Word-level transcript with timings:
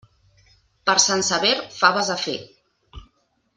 Per 0.91 0.95
Sant 1.03 1.21
Sever, 1.29 1.53
faves 1.77 2.11
a 2.15 2.19
fer. 2.25 2.37